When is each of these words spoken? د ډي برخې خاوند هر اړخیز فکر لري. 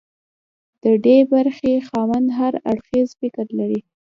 د 0.83 0.85
ډي 1.03 1.17
برخې 1.33 1.73
خاوند 1.87 2.27
هر 2.39 2.53
اړخیز 2.71 3.09
فکر 3.19 3.45
لري. 3.59 3.79